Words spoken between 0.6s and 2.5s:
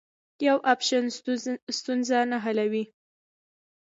اپشن ستونزه نه